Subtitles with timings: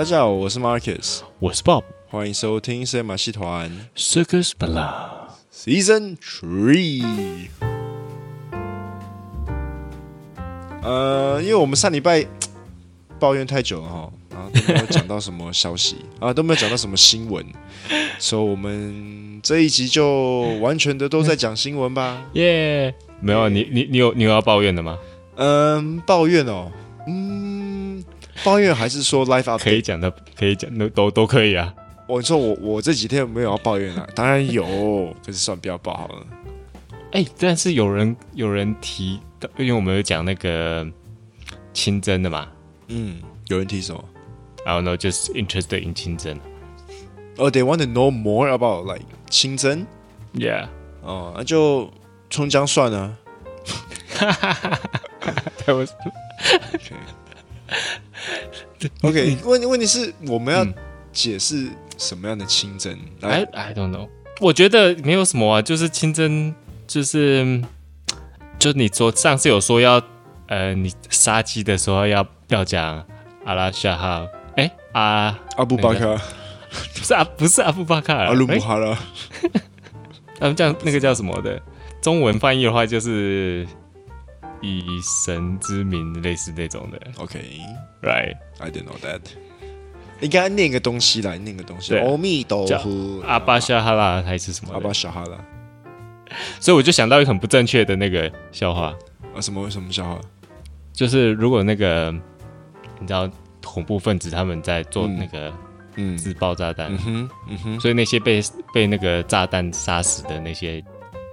[0.00, 7.02] 大家好，我是 Marcus，我是 Bob，欢迎收听《神马戏团 Circus Bala Season Three》。
[10.82, 12.26] 呃，因为我们上礼拜
[13.20, 17.44] 抱怨太久了哈，然后都没有讲到什么消息 啊，都没有讲到什么新闻，
[18.18, 22.22] 所以我们这一集就完全的都在讲新闻吧。
[22.32, 24.96] 耶，没有你你你有你有要抱怨的吗？
[25.36, 26.72] 嗯，抱怨哦，
[27.06, 27.49] 嗯。
[28.44, 31.74] 抱怨还是说 life 可以讲的，可以讲的都都可以啊。
[32.06, 34.64] 我说我我这几天没有要抱怨啊，当然有，
[35.24, 36.26] 可是算不要报好了。
[37.12, 39.20] 哎、欸，但是有人有人提，
[39.56, 40.86] 因为我们有讲那个
[41.72, 42.48] 清真的嘛。
[42.88, 44.04] 嗯，有人提什么
[44.64, 46.36] ？I don't know, just interested in 清真。
[47.36, 49.86] 哦、oh,，they want to know more about like 清真。
[50.34, 50.68] Yeah。
[51.02, 51.90] 哦，那就
[52.28, 53.16] 葱姜蒜啊。
[54.14, 54.78] 哈哈哈
[55.20, 55.32] 哈
[59.02, 60.66] OK，问问题是我们要
[61.12, 62.98] 解释什么样的清真？
[63.20, 64.08] 哎、嗯、，I don't know。
[64.40, 66.54] 我觉得没有什么啊，就是清真，
[66.86, 67.62] 就是
[68.58, 70.02] 就你说上次有说要
[70.48, 73.04] 呃，你杀鸡的时候要要讲
[73.44, 76.20] 阿拉夏哈，哎阿阿布巴卡，
[76.94, 78.98] 不是阿不是阿布巴卡，阿鲁姆哈拉。
[80.40, 81.60] 他们叫那个叫什么的？
[82.00, 83.66] 中文翻译的话就是。
[84.60, 84.84] 以
[85.24, 87.00] 神之名，类似那种的。
[87.18, 89.20] OK，Right，I didn't know that。
[90.20, 91.96] 应该念个东西来，念个东西。
[91.96, 94.74] 阿弥陀佛，阿巴夏哈拉还是什么？
[94.74, 95.38] 阿巴夏哈拉。
[96.60, 98.94] 所以我就想到一个很不正确的那个笑话。
[99.34, 100.20] 啊，什么什么笑话？
[100.92, 102.14] 就是如果那个
[102.98, 103.30] 你知道
[103.64, 105.50] 恐怖分子他们在做那个
[105.96, 108.42] 嗯自爆炸弹，嗯哼嗯哼，所以那些被
[108.74, 110.84] 被那个炸弹杀死的那些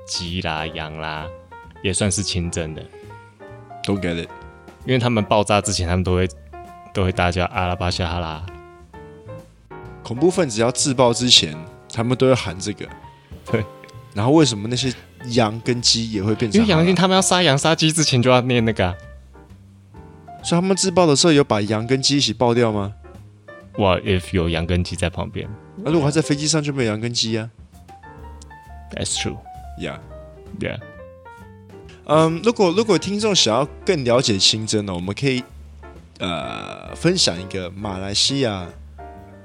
[0.08, 1.28] 鸡啦羊啦，
[1.84, 2.82] 也算是清真的。
[3.88, 4.30] Don't get it，
[4.86, 6.28] 因为他们爆炸之前，他们都会
[6.94, 8.46] 都会大叫阿拉巴夏哈拉。
[10.04, 11.58] 恐怖分子要自爆之前，
[11.94, 12.86] 他们都会喊这个。
[13.50, 13.64] 对，
[14.14, 14.94] 然后为什么那些
[15.30, 16.60] 羊跟鸡也会变成？
[16.60, 18.94] 因为羊跟他们要杀羊杀鸡之前就要念那个、啊。
[20.44, 22.94] 所以他们自爆的时候有把羊跟鸡一起爆掉吗？
[23.78, 27.50] 哇，if 有羊跟鸡在旁边，那如果还在飞机上就没有羊跟鸡啊
[28.92, 29.38] ？That's true.
[29.80, 30.00] Yeah,
[30.60, 30.80] yeah.
[32.10, 35.44] 嗯、um，如果如果听众想要更了解清真呢，我们可以
[36.20, 38.66] 呃分享一个马来西亚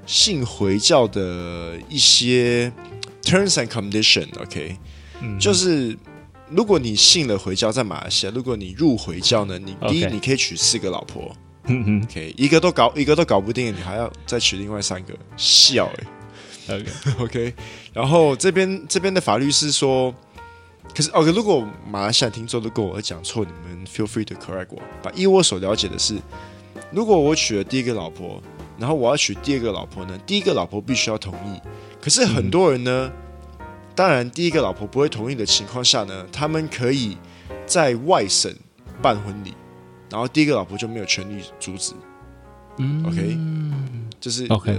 [0.05, 2.71] 信回教的一些
[3.21, 4.75] terms and condition，OK，、okay?
[5.21, 5.97] 嗯、就是
[6.49, 11.35] 如果你信了回教，在马来西亚，如果你入回教呢，你第一你可以娶四个老婆，
[11.65, 15.91] 嗯哼，OK，一个都搞一个都搞不定，你还要再娶另外三个，笑
[16.67, 16.85] 哎，OK。
[17.19, 17.53] OK，
[17.91, 20.15] 然后这边这边的法律是说。
[20.95, 24.81] 可是，OK，如果马来西亚听众都跟我讲错，你们 feel free to correct 我。
[25.01, 26.19] 把依我所了解的是，
[26.91, 28.41] 如果我娶了第一个老婆，
[28.77, 31.59] 然后我要娶第二个老婆呢，第一个老婆必须要同意。
[31.99, 33.11] 可是很多人呢，
[33.59, 37.17] 嗯、当然第一个老婆不会同意的情况下呢，他们可以
[37.65, 38.53] 在外省
[39.01, 39.53] 办婚礼，
[40.11, 41.93] 然后第一个老婆就没有权利阻止。
[42.77, 43.37] 嗯，OK，
[44.19, 44.77] 这、就是 OK、呃、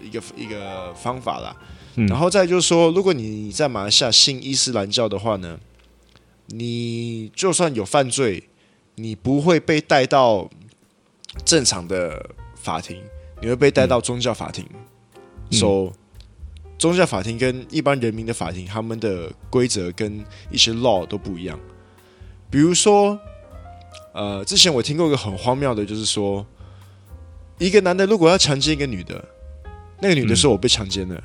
[0.00, 1.56] 一个一个方法啦。
[1.94, 5.58] 然后再就是说，如果你在马来西亚信伊斯兰教的话呢，
[6.46, 8.48] 你就算有犯罪，
[8.94, 10.50] 你不会被带到
[11.44, 13.00] 正常的法庭，
[13.40, 14.66] 你会被带到宗教法庭。
[15.50, 15.92] so,
[16.78, 21.60] 宗教法庭跟一般人民的法庭，他们的规则跟一些 law 都不一样。
[22.50, 23.18] 比如说，
[24.14, 26.44] 呃，之前我听过一个很荒谬的，就是说，
[27.58, 29.22] 一个男的如果要强奸一个女的，
[30.00, 31.14] 那个女的说我被强奸了。
[31.16, 31.22] 嗯，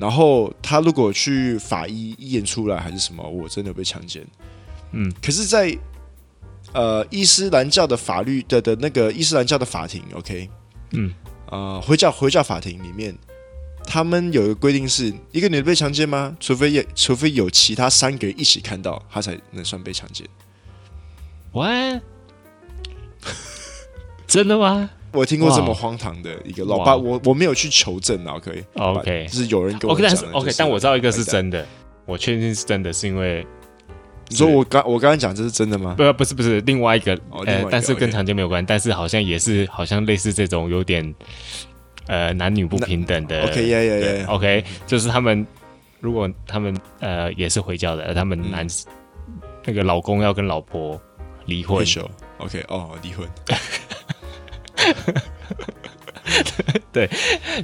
[0.00, 4.24] 然后他如果去法医验出来还是什么，我真的被强奸。
[4.92, 5.78] 嗯，可是在，在
[6.72, 10.48] 呃伊斯兰教的法律的的那个伊斯兰教的法庭，OK，
[10.92, 11.12] 嗯，
[11.50, 13.16] 呃回教回教法庭里面，
[13.84, 16.36] 他们有一个规定是，一个女的被强奸吗？
[16.38, 20.26] 除非也除非有其他三个人一起看到，他才能算被强奸。
[21.52, 22.02] What？
[24.26, 24.90] 真的吗？
[25.14, 31.64] 我听过这么荒唐的一个老爸，我我没有去求证啊，可以，OK，就是有人跟我讲的，但是 OK，但我知道一个是真的，
[32.04, 33.46] 我确定是真的，是因为
[34.28, 35.94] 你说我刚我刚刚讲这是真的吗？
[35.96, 41.14] 不，不是，不是，另外一个，呃，但是跟强奸没有关，但是好像也是，好像类似这种有点
[42.08, 45.46] 呃男女不平等的，OK，呀呀呀，OK，就是他们
[46.00, 48.66] 如果他们呃也是回教的，他们男
[49.64, 51.00] 那个老公要跟老婆
[51.46, 51.86] 离婚
[52.38, 53.28] ，OK，哦，离婚。
[56.92, 57.08] 对，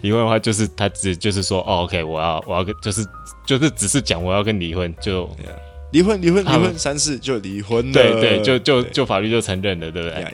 [0.02, 3.04] 离婚的话就是他只就是说，哦，OK，我要我要跟就是
[3.46, 5.28] 就是只是讲我要跟离婚，就
[5.92, 10.24] 离婚离婚离婚三次就离婚了，对对，就就就法律就承认了，对不对？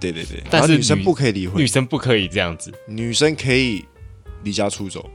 [0.00, 0.42] 对对对。
[0.50, 3.84] 但是女生不可以离婚，女生不可以这样子，女生可以
[4.44, 5.10] 离家出走，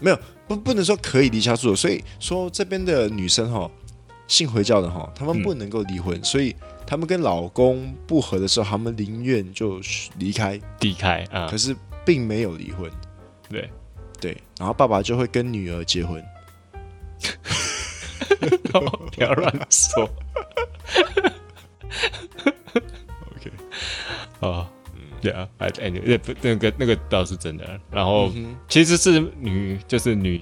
[0.00, 3.68] 没有不不能说可以离家出走，所以说这边的女生哈，
[4.28, 6.54] 信回教的哈，他们不能够离婚，所以
[6.86, 9.80] 她们跟老公不和的时候，他们宁愿就
[10.18, 12.90] 离开离开啊，可是并没有离婚，
[13.48, 13.70] 对
[14.20, 16.22] 对，然后爸爸就会跟女儿结婚。
[19.12, 20.02] 不要乱说。
[22.74, 23.50] OK，
[24.40, 24.66] 哦，
[25.20, 27.80] 对啊，哎哎，那那个那个倒是真的。
[27.90, 28.30] 然后
[28.68, 30.40] 其实是女，就是女，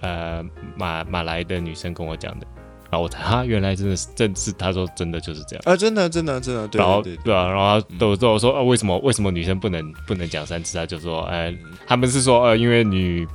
[0.00, 0.42] 呃，
[0.76, 2.46] 马马来的女生跟我讲的。
[2.92, 5.62] 然后我原来真的是，真是他说真的就是这样。
[5.64, 6.68] 啊，真的真的真的。
[6.68, 10.76] 对，然后对啊，然后都都说啊，为什么为什么女生不能不能讲三次？
[10.76, 11.52] 他就说，哎，
[11.86, 13.26] 他们是说呃，因为女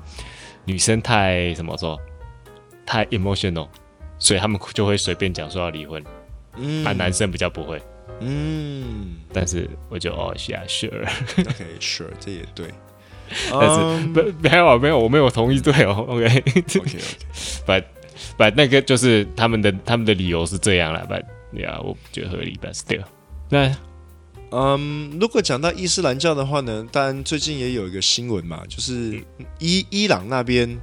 [0.65, 1.99] 女生太怎么说？
[2.85, 3.67] 太 emotional，
[4.19, 6.03] 所以他们就会随便讲说要离婚，
[6.55, 7.81] 嗯，而男生比较不会，
[8.19, 12.67] 嗯，但是我就哦，yeah sure，OK，sure，这也对，
[13.51, 17.83] 但是不没有没有我没有同意对哦，OK，OK，but
[18.37, 21.23] but 那个就是他们的他们的理由是这样了，but
[21.53, 23.03] yeah，我觉得合理，but still，
[23.49, 23.75] 那
[24.51, 29.21] 嗯，如果讲到伊斯兰教的话呢，当然最近也有一个新闻嘛，就是
[29.59, 30.79] 伊伊朗那边。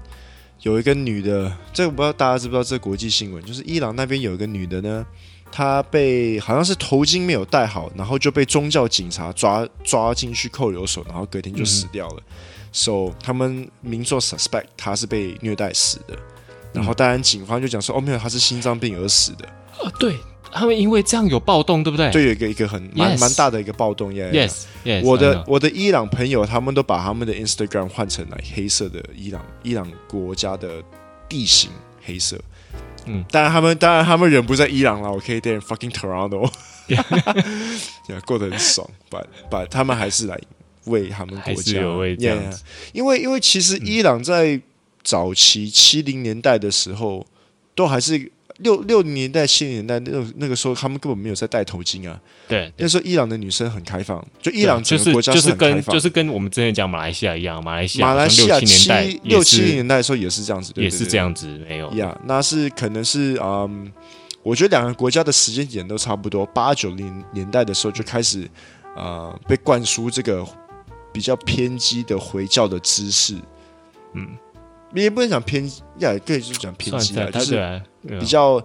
[0.63, 2.65] 有一个女的，这个不知道大家知不知道？
[2.65, 5.05] 这个国际新闻就是伊朗那边有一个女的呢，
[5.53, 12.17] 她被好像是头巾没有戴好，然后就被宗教警察抓抓进去扣留所，然后隔天就死掉了。
[12.17, 12.33] 嗯、
[12.73, 16.17] so 他们民众 suspect 她是被虐待死的，
[16.75, 19.47] 然后当然警方就讲说，哦没有，他是心脏病而死的。
[19.83, 20.15] 啊，对。
[20.57, 22.09] 他们因为这样有暴动，对不对？
[22.13, 24.13] 对，有一个一个很蛮蛮大的一个暴动。
[24.13, 30.81] Yes，, yeah, yes, 我的我的伊朗朋友，他们都把他们的 Instagram 换成了黑色的伊朗伊朗国家的
[31.29, 31.73] 地形
[32.05, 32.39] 黑色。
[33.07, 36.49] 嗯，当然他们当然他们人不在伊朗了，OK，在 fucking Toronto，
[38.25, 38.89] 过得很爽。
[39.11, 40.39] But but 他们还是来
[40.85, 42.17] 为他们国家有为
[42.93, 44.61] 因为因为其实伊朗在
[45.05, 47.25] 早期七零年代的时候，
[47.77, 48.33] 都还是。
[48.59, 52.17] 六六零年代、七零年代那那个时候，他们根本没有在戴头巾啊。
[52.47, 61.93] 对，那时候伊朗的女生很开放，就伊朗整个国家是很开放，就是跟就是跟我们之前讲马来西亚一样，马来西亚马来西亚七六七零年代的时候也是这样子，也是这样子，没有。
[61.95, 63.91] 呀，那是可能是嗯，
[64.45, 68.49] 我觉得两个国家的时间点都差不多，八九零年代的时候就开始
[68.95, 70.47] 呃被灌输这个
[71.13, 73.35] 比较偏激的回教的知识，
[74.13, 74.29] 嗯。
[74.95, 77.83] 你也不能讲偏激，呀，可以就是讲偏激啊，就是
[78.21, 78.65] 比较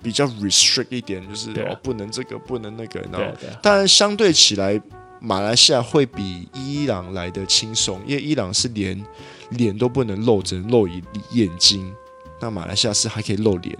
[0.00, 3.00] 比较 restrict 一点，就是哦，不能这个，不能那个。
[3.12, 4.80] 然后，当然相对起来，
[5.20, 9.04] 马来西亚会比伊朗来的轻松，因为伊朗是连
[9.50, 11.02] 脸都不能露，只能露一
[11.32, 11.92] 眼睛。
[12.40, 13.76] 那马来西亚是还可以露脸。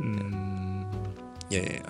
[0.00, 0.84] 嗯，
[1.50, 1.82] 耶，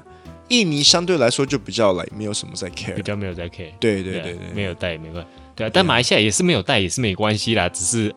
[0.49, 3.73] 印尼相对来说就比较来没有什么在 care，比较没有在 care。
[3.79, 5.31] 对对对对，没有带也没关系。
[5.55, 8.13] 对啊，但马来西亚也是没有带也是没关系啦，只是。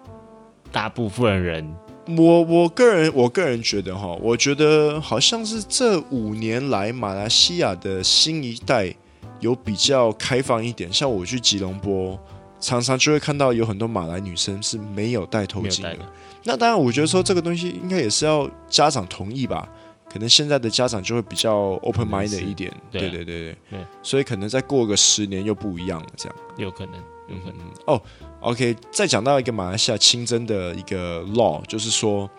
[0.75, 1.74] 大部分人，
[2.18, 8.94] 我我个人我个人觉得哈，我觉得好像是这五年来马来西亚的新一代
[9.39, 10.92] 有比较开放一点。
[10.92, 12.19] 像我去吉隆坡，
[12.60, 15.98] 常常就会看到有很多马来女生是没有戴头巾的。
[16.44, 19.66] 那当然，我觉得说这个东西应该也是要家长同意吧。
[20.11, 22.69] 可能现在的家长就会比较 open minded 一点。
[22.92, 26.95] 对对对对，对，所以可能再过个十年又不一样了，这样有可能，
[27.27, 28.01] 有可能哦。
[28.41, 32.29] OK，再讲到一个马来西亚清真的一个 law，就是说，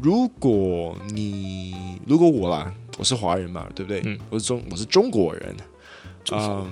[0.00, 1.74] 如果你
[2.06, 4.00] 如果我啦，我是华人嘛，对不对？
[4.04, 5.50] 嗯、我是中我是中国人，
[6.30, 6.66] 啊、呃，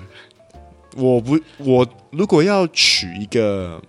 [0.97, 3.83] 我不我如果要娶一个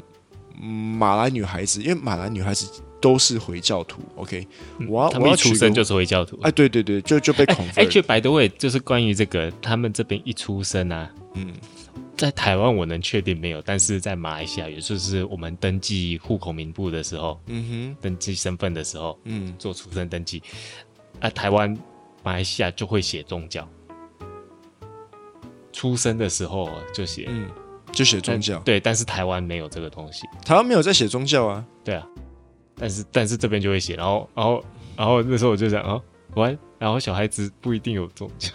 [0.60, 4.48] 马来女孩子，因为马来女孩子都是回教徒，OK，、
[4.80, 7.84] 嗯、我要他们一出生就是回教徒，哎，对对对，就就被恐吓。
[7.84, 11.54] 哎，就 by the way，就是关于这个，他们这边一出生啊，嗯。
[12.18, 20.42] 在台湾我能确定没有，但是在马来西亚，也就是我们登记户口名簿的时候，嗯哼，登记身份的时候，嗯，做出生登记，
[21.20, 21.78] 啊，台湾、
[22.24, 23.68] 马来西亚就会写宗教，
[25.74, 27.50] 出生的时候就写，嗯，
[27.92, 32.08] 就写宗教，对，但是台湾没有这个东西，台湾没有在写宗教啊，对啊，
[32.78, 34.64] 但是但是这边就会写，然后然后
[34.96, 36.02] 然后那时候我就想啊，
[36.36, 38.52] 完，然后小孩子不一定有宗教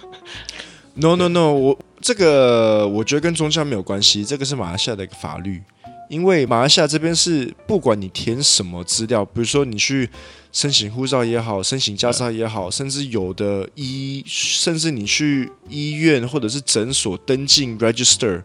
[0.95, 1.79] ，no no no，我。
[2.00, 5.62] 这个我觉得跟宗教没有关系，这个是马来西亚的一个法律。
[6.09, 10.11] 因为马来西亚这边是不管你填什么资料，比如说你去
[10.50, 18.42] 申请护照也好，申请驾照也好，甚至有的医，甚至你去医院或者是诊所登记 register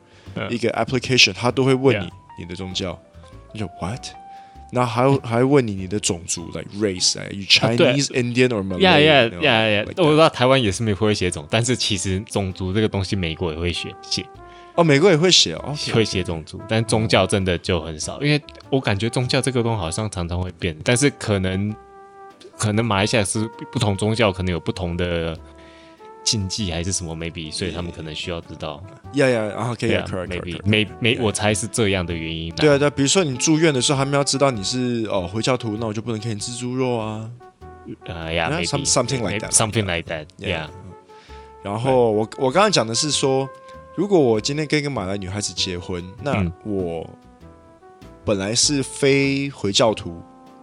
[0.51, 2.07] 一个 application，他都会问你
[2.38, 3.00] 你的宗教。
[3.51, 4.05] 你就 what？
[4.72, 10.03] 那还还问你你的种族，like race，you Chinese、Indian or yeah yeah yeah yeah！
[10.03, 14.25] 我知道台湾也是没会写种，但是其实种族这个东西，美国也会写写。
[14.75, 21.74] 哦，美国也会写哦，会写种族，但宗教真的就很少，因为我感觉宗教这个东西好像常常会变，但是可能
[22.57, 25.38] 可能马来西亚是不同宗教，可能有不同的。
[26.25, 28.84] 禁忌还是什么？maybe，所以他们可能需要知道。
[29.13, 32.53] 呀呀，然后可以，maybe，没没，我猜是这样的原因。
[32.55, 37.29] 对啊，对，比如说你住院的时候，他们要知道你是哦回教徒，那我就不能给你吃猪肉啊。
[38.05, 40.67] 呃呀，something like that，something like that，yeah。
[41.63, 43.48] 然后我我刚刚讲的是说，
[43.96, 47.08] 如果我今天跟一个马来女孩子结婚，那我
[48.25, 50.20] 本来是非回教徒，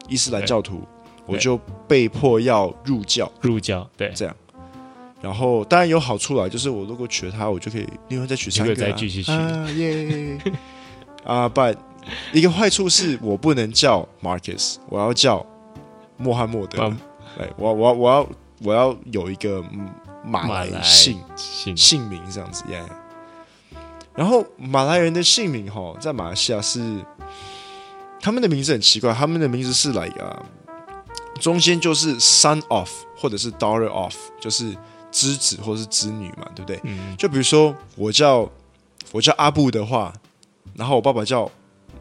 [0.08, 0.82] 伊斯兰教徒，
[1.24, 4.36] 我就被迫要入教，入教，对，这样。
[5.22, 10.38] 然后当然有好处啦，就是我如果娶了她，我就可以另外再娶三个，再继续娶啊耶！
[11.22, 11.76] 啊，but
[12.32, 15.46] 一个坏处是我不能叫 Marcus，我要叫
[16.16, 16.92] 穆罕默德。
[17.38, 18.28] 哎，我我我要
[18.64, 19.64] 我要有一个
[20.24, 22.82] 马来姓姓姓名这样子耶。
[24.16, 26.98] 然后马来人的姓名哈，在马来西亚是
[28.20, 30.44] 他们的名字很奇怪，他们的名字是来啊，
[31.40, 34.76] 中间就是 son of 或者是 daughter of，就是。
[35.12, 36.80] 之子或是子女嘛，对不对？
[36.82, 38.50] 嗯、就比如说我叫
[39.12, 40.12] 我叫阿布的话，
[40.74, 41.48] 然后我爸爸叫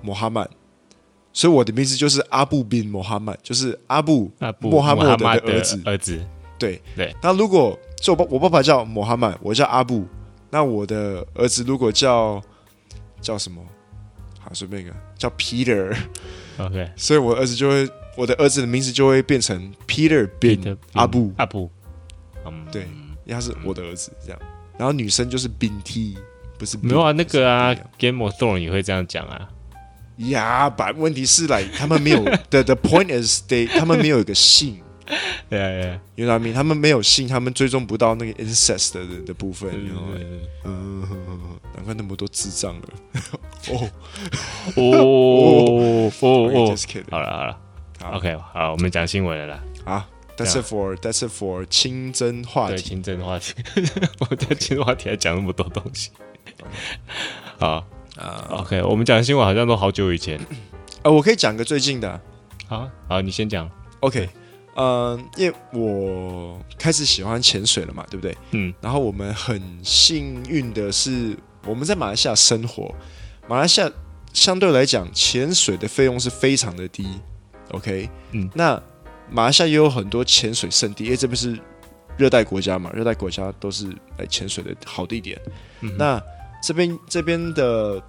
[0.01, 0.49] 穆哈曼，
[1.33, 5.81] 所以我的名字就是阿布宾穆哈曼，就是阿布穆罕默德的儿子。
[5.85, 6.25] 儿子
[6.57, 7.13] 对对。
[7.21, 10.07] 那如果就我爸我爸爸叫穆哈曼，我叫阿布，
[10.49, 12.41] 那我的儿子如果叫
[13.19, 13.61] 叫什么？
[14.39, 15.95] 好，随便一个叫 Peter。
[16.57, 21.69] OK，所以我儿子就会我的儿子的名字就会变成 Peter 宾阿布阿布。
[22.45, 22.87] 嗯，对。
[23.31, 24.39] 他是我的儿子，这样，
[24.77, 26.15] 然后女生就是 Binti，
[26.57, 29.49] 不是没有啊，那个啊，Game of Thrones 也会这样讲啊。
[30.17, 34.79] 呀，把问题是来，他们没有， the the point is they，他们没有一个姓，
[35.49, 36.53] 对啊，You know what I mean？
[36.53, 39.71] 他们没有姓，他们追踪不到那个 incest 的的部分，
[40.63, 41.07] 嗯，
[41.75, 42.87] 难怪那么多智障了。
[43.71, 43.89] 哦
[44.75, 46.75] 哦哦哦，
[47.09, 47.57] 好了好了
[48.13, 50.07] ，OK，好，我们讲新闻了啦，啊。
[50.43, 52.75] That's it for That's it for 清真话题。
[52.75, 53.53] 对清真话题，
[54.19, 56.11] 我在清真话题还讲那么多东西。
[57.59, 57.85] 好
[58.17, 60.39] 啊，OK，我们讲的新闻好像都好久以前。
[61.03, 62.19] 呃，我可以讲个最近的。
[62.67, 63.69] 好，好，你先讲。
[64.01, 64.29] OK，
[64.75, 68.35] 嗯，因为我开始喜欢潜水了嘛，对不对？
[68.51, 68.73] 嗯。
[68.81, 72.93] 然后我们很幸运的是，我们在马来西亚生活。
[73.47, 73.91] 马来西亚
[74.33, 77.07] 相对来讲，潜水的费用是非常的低。
[77.71, 78.81] OK，嗯，那。
[79.31, 81.57] 马来西亚也有很多潜水圣地，因为这边是
[82.17, 85.39] 热带国家嘛，热带国家都是来潜水的好地点。
[85.79, 86.21] 嗯、那
[86.61, 88.01] 这边这边的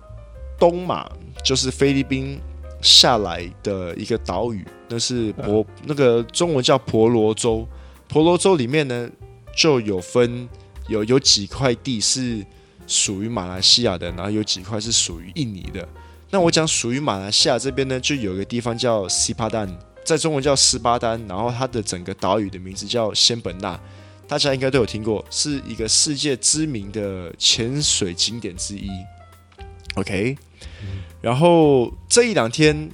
[0.59, 1.09] 东马
[1.45, 2.41] 就是菲律宾
[2.83, 7.67] 下来的一个岛屿，那是婆、嗯、那个中文叫婆罗洲。
[8.09, 9.09] 婆罗洲里面呢，
[9.57, 10.49] 就有分
[10.89, 12.45] 有有几块地是
[12.87, 15.89] 属于马来西亚的，然后有几块是属于印尼的。
[16.31, 19.69] 那我讲属于马来西亚这边呢，就有一个地方叫西帕丹。
[20.05, 23.79] 在中文叫斯巴丹，然后它的整个岛屿的名字叫仙本那，
[24.27, 28.91] 大家应该都有听过，是一个世界知名的潜水景点之一。
[29.95, 30.37] OK，
[31.21, 32.91] 然后这一两天，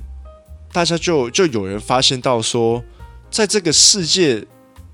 [0.73, 2.83] 大家就就有人发现到说，
[3.31, 4.45] 在这个世界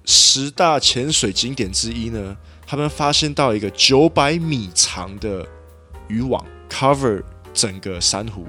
[0.04, 5.46] 十大潜水景点之一呢，他们发现到一个九百米长的
[6.08, 8.46] 渔网，cover 整个珊瑚。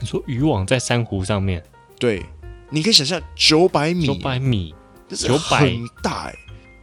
[0.00, 1.64] 你说渔网在珊瑚上面？
[1.98, 2.24] 对，
[2.70, 4.74] 你可以想象九百米，九百米，
[5.08, 6.32] 这是很大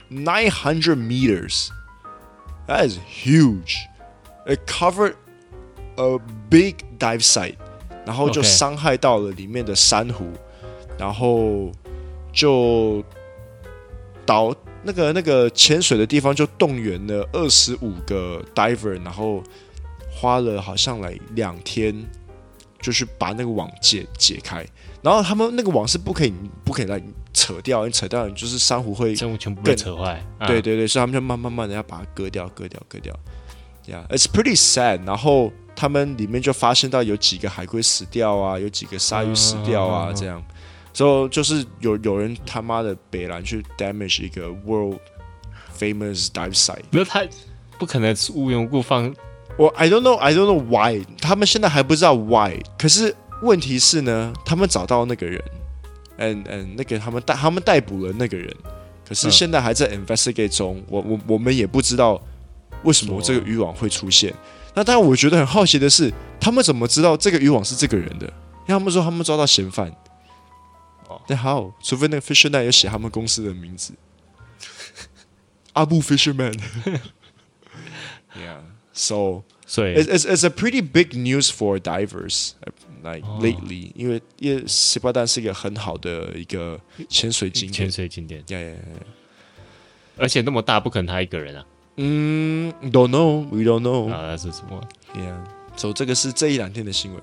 [0.10, 3.78] ，nine hundred meters，that is huge.
[4.46, 5.16] It covered
[5.96, 6.20] a
[6.50, 7.56] big dive site，
[8.06, 10.32] 然后就伤害到了里面的珊瑚.
[10.98, 11.72] 然后
[12.32, 13.04] 就
[14.26, 19.44] 导那个那个潜水的地方就动员了二十五个 diver，然后
[20.10, 21.94] 花了好像来两天，
[22.86, 24.64] 就是把那个网解解开。
[25.02, 26.32] 然后他们那个网是不可以
[26.64, 27.02] 不可以来
[27.34, 30.24] 扯掉，你扯掉就是珊瑚会珊瑚全部被扯坏。
[30.46, 33.12] 对对对，所以他们就慢慢慢的要把它割掉，割掉，割掉。
[33.88, 35.04] Yeah，it's pretty sad。
[35.04, 40.44] 然后他们里面就发现到有几个海龟死掉啊，有几个鲨鱼死掉啊，这样。
[40.94, 45.00] 所以就是有有人他妈的北兰去 damage 一个 world
[45.76, 46.84] famous dive site。
[46.92, 47.26] 没有，他
[47.80, 49.12] 不可能是无缘无故放。
[49.58, 51.06] 我 I don't know I don't know why。
[51.22, 52.62] 他们现在还不知道 why。
[52.78, 53.16] 可是。
[53.42, 55.44] 问题是呢，他们找到那个人，
[56.18, 58.50] 嗯嗯，那个他们逮他们逮捕了那个人，
[59.06, 62.20] 可是现在还在 investigate 中，我我我们也不知道
[62.84, 64.34] 为什么这个渔网会出现。
[64.74, 68.26] 那当然，我觉得很好奇的是，他们怎么知道这个渔网是这个人的？
[68.26, 69.92] 因为他们说他们抓到嫌犯。
[71.10, 73.94] 哦，那好，除非那个 Fisherman 有写他们公司的名字，
[75.74, 76.58] 阿布 Fisherman。
[78.34, 82.54] Yeah，so so it's it's it's a pretty big news for divers
[83.04, 88.42] like lately，因为因为西巴丹是一个很好的一个潜水景点，潜水景点。
[88.48, 91.66] Yeah yeah yeah，而且那么大，不可能他一个人啊。
[91.98, 94.12] 嗯，don't know，we don't know。
[94.12, 94.82] 啊，那是什么
[95.14, 97.22] ？Yeah，so 这个是这一两天的新闻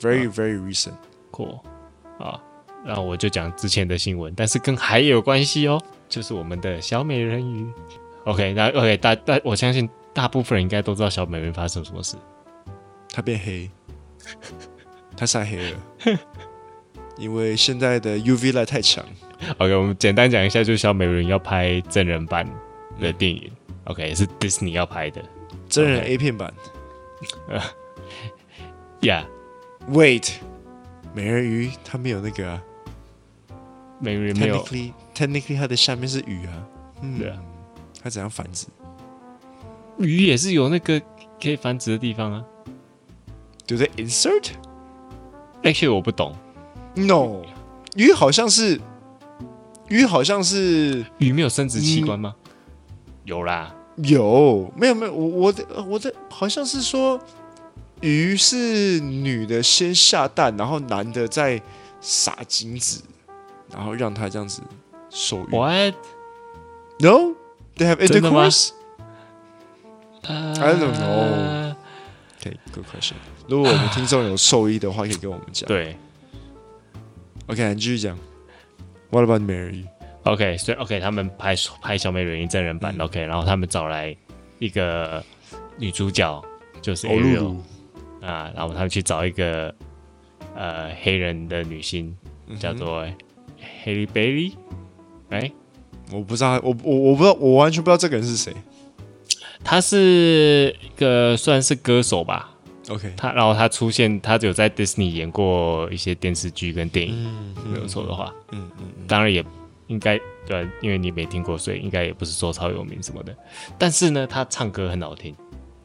[0.00, 1.60] ，very very recent，cool。
[2.18, 2.40] 啊。
[2.86, 7.66] 那我就讲之前的新闻，但是跟海有关系哦，就是我们的小美人鱼。
[8.24, 12.16] OK，那 OK，大大我相信大部分人应该都知道小美人发生什么事，
[13.12, 13.68] 她变黑，
[15.16, 15.78] 她晒黑了，
[17.18, 19.04] 因为现在的 UV light 太强。
[19.58, 22.48] OK，我们简单讲一下，就是小美人要拍真人版
[23.00, 23.50] 的电影。
[23.68, 25.22] 嗯、OK，是 Disney 要拍的。
[25.68, 26.52] 真人 A 片版。
[27.48, 27.60] 呃、
[29.00, 30.34] ，Yeah，Wait，
[31.12, 32.62] 美人鱼它没有那个、啊。
[33.98, 34.64] 美人鱼没有
[35.14, 36.68] ，technically，它的下面是鱼啊，
[37.02, 37.40] 嗯、对啊，
[38.02, 38.66] 它怎样繁殖？
[39.98, 41.00] 鱼也是有那个
[41.42, 42.44] 可以繁殖的地方啊。
[43.66, 46.34] Do they insert？Actually，我不懂。
[46.94, 47.42] No，
[47.96, 48.80] 鱼好像是，
[49.88, 52.34] 鱼好像是鱼没有生殖器官吗？
[52.36, 52.52] 嗯、
[53.24, 57.20] 有啦，有，没有没有，我我的我的好像是说，
[58.00, 61.62] 鱼是女的先下蛋，然后男的再
[62.00, 63.02] 撒精子。
[63.72, 64.62] 然后让它这样子
[65.10, 65.50] 受孕。
[65.50, 65.94] What?
[67.00, 67.34] No,
[67.76, 68.70] they have intercourse.
[70.26, 71.74] I don't know.
[72.40, 73.14] Okay, good question.
[73.48, 75.66] 如果我们听众有兽医的话，可以跟我们讲。
[75.68, 75.96] 对。
[77.46, 78.18] OK，你继续讲。
[79.10, 82.96] What about Mary？OK，所以 OK，他们拍拍小美人鱼真人版。
[82.98, 84.16] OK，然后他们找来
[84.58, 85.22] 一个
[85.78, 86.42] 女主角，
[86.80, 87.56] 就是 Ariel
[88.20, 89.74] 啊，然后他们去找一个
[90.54, 92.16] 呃黑人的女星，
[92.58, 93.06] 叫做。
[93.82, 94.52] Haley Bailey，
[95.30, 95.50] 哎，
[96.10, 98.52] 我不知道，我我我不知道，我完全不知道这个人是谁。
[99.64, 102.50] 他是一个算是歌手吧
[102.90, 103.12] ，OK。
[103.16, 109.44] 他然后他出现，他只有在 Disney 演过一些电视剧跟电影，嗯嗯、没有错的话，嗯嗯，嗯当然也
[109.86, 113.34] 应该对，因为你没听过，所以应该也不是说超有名什么的。
[113.78, 115.34] 但是呢，他唱歌很好听，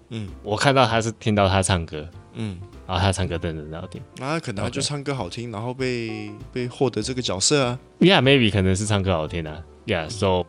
[0.09, 2.59] 嗯，我看到他是听到他唱歌，嗯。
[2.87, 7.79] 然后他唱歌真的很好听，那、啊、可能他就唱歌好听然后被被获得这个角色啊。
[7.99, 9.61] Yeah，maybe 可能是唱歌好听啊。
[9.85, 10.47] Yeah，so，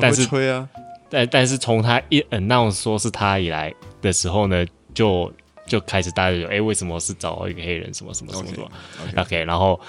[0.00, 0.68] 但是吹啊，
[1.14, 3.72] 但但是从他一 announce 说是他以来
[4.02, 5.32] 的时候呢，就
[5.64, 8.68] 就开始大家就哎，为什么是找一个黑人什么什么什么什么
[9.16, 9.46] ？OK，, okay.
[9.46, 9.80] 然后，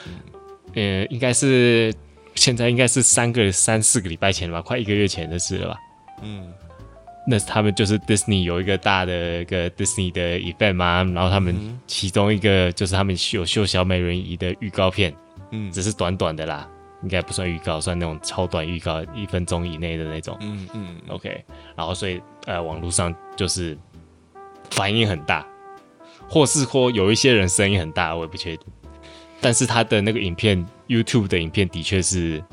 [0.75, 1.91] 嗯、呃，应该是
[2.35, 5.79] 现在应该是三个三四个礼拜前了吧，快一个月前的事了吧？
[6.21, 6.53] 嗯。
[7.27, 11.55] 那他们就是 Disney 有一个大的一个 Disney 的 event 嘛，然后他们
[11.87, 15.11] 其中一个就是他们有秀小美人鱼的预告片，
[15.49, 16.69] 嗯，只是短短的啦，
[17.05, 23.77] 应该不算预告，算那种超短预告，一分钟以内的那种，嗯嗯，OK，然后所以呃网络上就是
[24.71, 25.45] 反应很大，
[26.27, 28.65] 或是说有一些人声音很大，我也不确定，
[29.39, 32.43] 但是他的那个影片 YouTube 的影片的确是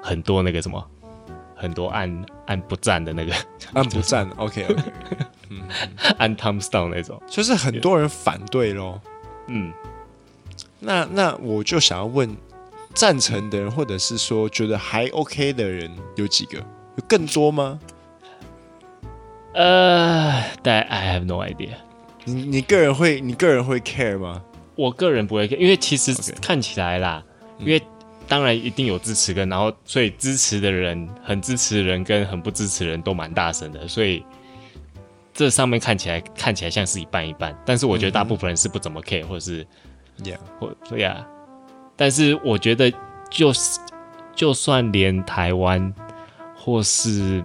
[0.00, 0.82] 很多那个什么。
[1.60, 3.34] 很多按按不赞的那个，
[3.74, 4.82] 按不赞， OK OK，
[5.48, 5.60] 嗯，
[6.16, 9.02] 按 thumbs down 那种，就是很多人反对咯。
[9.48, 9.72] 嗯，
[10.78, 12.30] 那那我就想要问，
[12.98, 16.58] 赞成的人或者是说觉得还 OK 的人有几个？
[16.58, 17.78] 有更多吗？
[19.54, 21.76] 呃，但 I have no idea。
[22.24, 24.42] 你你个人会你个人会 care 吗？
[24.74, 27.22] 我个人不会 care，因为其实看起来啦
[27.60, 27.64] ，Okay.
[27.64, 27.80] 因为。
[28.30, 34.22] 当然一定有支持跟，然后所以支持的人很支持的人跟很不支持的人都蛮大声的，所以
[35.32, 39.66] 这上面看起来看起来像是一半一半，但是我觉得大部分人是不怎么 care，或者是
[40.22, 41.26] ，yeah，或对呀，
[41.98, 42.90] 但是我觉得
[43.28, 43.78] 就是
[44.34, 45.92] 就算连台湾
[46.56, 47.44] 或是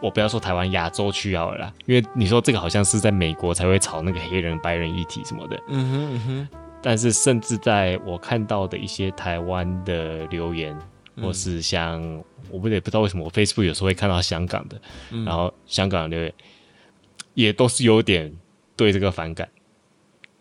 [0.00, 6.48] 我不要说台湾亚洲区好了啦，因为你说这个好像是在美国才会炒那个黑人白人议题什么的，嗯哼嗯哼。
[6.82, 10.78] 但是，甚至在我看到的一些台湾的留言，
[11.16, 12.00] 嗯、或是像
[12.48, 14.80] 我不也不知道为什么，我 Facebook 有时候会看到香港的，
[15.10, 16.32] 嗯、然后香港的留言
[17.34, 18.32] 也都是有点
[18.76, 19.48] 对这个反感。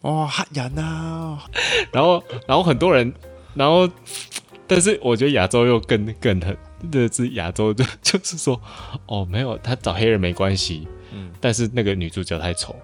[0.01, 1.43] 哦，黑人啊！
[1.91, 3.11] 然后，然后很多人，
[3.55, 3.89] 然后，
[4.67, 6.57] 但是我觉得亚洲又更更很，
[6.91, 8.61] 这是亚洲就 就是说，
[9.05, 12.75] 哦，没有，他找黑人没关系，嗯，但是那个女主角太丑。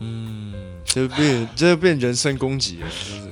[0.00, 0.52] 嗯，
[0.84, 3.28] 这变 这变人身攻击了，就是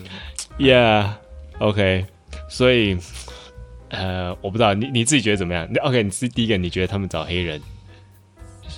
[0.58, 2.04] Yeah，OK，okay.
[2.48, 2.96] 所以
[3.90, 7.60] 呃，我不知道你你自己觉得怎么样？OK，你是第一个，你觉得他们找黑人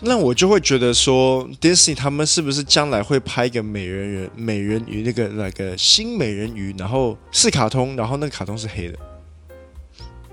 [0.03, 8.99] 那我就会觉得说，Disney 他们是不是将来会拍一个美人鱼、美人鱼那个那个新美人鱼，然后是卡通，然后那个卡通是黑的？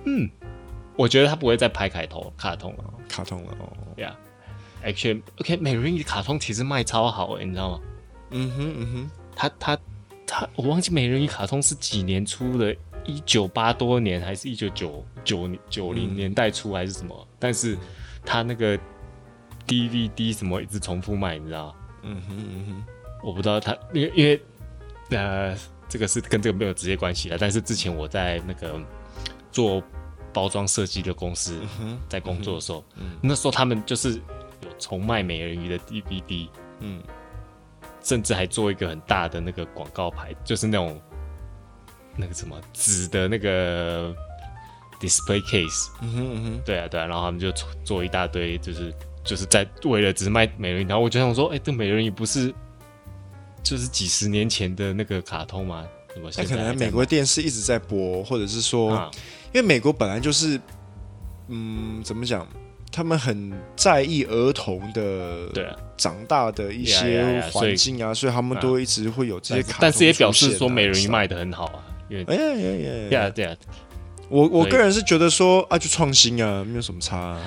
[0.05, 0.29] 嗯，
[0.95, 3.67] 我觉得他不会再拍卡通卡通了，卡通了哦。
[3.97, 7.81] Yeah，actually OK，美人鱼卡通其实卖超好诶，你知道吗？
[8.31, 9.77] 嗯哼嗯哼，他他
[10.25, 12.73] 他，我忘记美人鱼卡通是几年出的，
[13.05, 17.13] 一九八多年还是一九九九九零年代初还是什么？
[17.19, 17.77] 嗯、但是
[18.25, 18.79] 他那个。
[19.67, 21.75] DVD 什么一直重复卖，你知道？
[22.03, 22.83] 嗯哼嗯哼，
[23.21, 24.41] 我不知道他，因为因为
[25.09, 25.55] 呃，
[25.89, 27.37] 这个是跟这个没有直接关系的。
[27.37, 28.79] 但是之前我在那个
[29.51, 29.83] 做
[30.31, 31.59] 包装设计的公司，
[32.07, 32.83] 在工作的时候，
[33.21, 34.13] 那时候他们就是
[34.61, 36.47] 有重卖美人鱼的 DVD，
[36.79, 37.03] 嗯，
[38.01, 41.01] 甚至还做一个很大的那个广告牌，就是那种
[42.15, 44.15] 那个什么纸的那个
[45.01, 47.51] display case，嗯哼嗯哼，对啊对啊，然后他们就
[47.83, 48.93] 做一大堆，就是。
[49.27, 52.53] 就是在为了只是卖美人鱼，然后我就想说，哎、欸，这美人鱼不是
[53.61, 55.85] 就是几十年前的那个卡通吗？
[56.13, 56.55] 怎么现在？
[56.55, 59.11] 可能美国电视一直在播，或者是说，啊、
[59.53, 60.59] 因为美国本来就是，
[61.49, 62.47] 嗯，怎么讲？
[62.89, 69.77] 他们很在意儿童的对长大的一些环境啊，所以他们都一直会有这些卡。
[69.81, 73.29] 但是也表示说美人鱼卖的很好啊，因为哎呀呀呀呀呀！
[73.29, 73.55] 对啊，
[74.29, 77.41] 我我个人是觉得说啊，就创新啊，没有什么差、啊。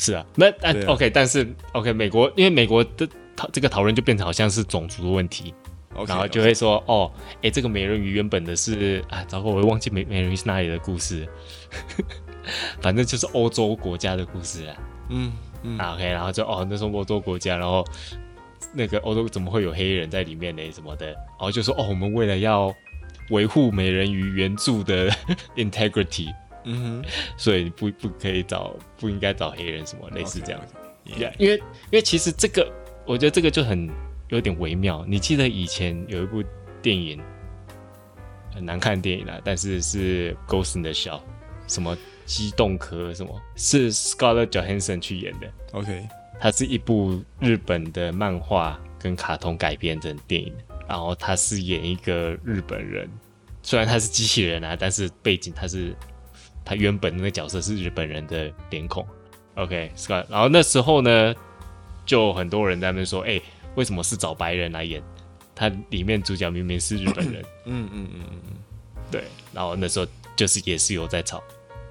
[0.00, 5.52] 是啊，那但、啊、OK，但是 OK，美国因为美国的讨这个讨论就变成好像是种族的问题
[5.94, 11.28] ，okay, 然后就会说.哦，哎、欸，这个美人鱼原本的是啊，糟糕，我会忘记美美人鱼是哪里的故事，
[12.80, 14.76] 反正就是欧洲国家的故事啊，
[15.10, 15.32] 嗯
[15.64, 17.84] 嗯、啊、OK，然后就哦，那是欧洲国家，然后
[18.72, 20.62] 那个欧洲怎么会有黑人在里面呢？
[20.72, 22.74] 什么的，然后就说哦，我们为了要
[23.28, 25.10] 维护美人鱼原著的
[25.56, 26.32] integrity。
[26.64, 30.74] 嗯哼，所以不不可以找，不应该找黑人什么类似这样子
[31.06, 31.30] ，okay, okay.
[31.30, 31.32] Yeah.
[31.38, 32.70] 因为因为其实这个，
[33.06, 33.90] 我觉得这个就很
[34.28, 35.04] 有点微妙。
[35.08, 36.44] 你记得以前有一部
[36.82, 37.18] 电影，
[38.54, 41.22] 很难看的电影啦，但是是 Ghost in the Shell，
[41.66, 41.96] 什么
[42.26, 45.50] 机动科什么，是 Scarlett Johansson 去演的。
[45.72, 46.06] OK，
[46.38, 50.54] 它是一部日本的漫画跟卡通改编的电影，
[50.86, 53.08] 然后他是演一个日本人，
[53.62, 55.96] 虽然他是机器人啊，但是背景他是。
[56.64, 59.06] 他原本那个角色是日本人的脸孔
[59.56, 61.34] ，OK，Scott，然后那时候呢，
[62.06, 63.42] 就很多人在那边说，哎、欸，
[63.74, 65.02] 为什么是找白人来演？
[65.54, 68.52] 他里面主角明明是日本人， 嗯嗯嗯嗯嗯，
[69.10, 71.42] 对，然后那时候就是也是有在吵，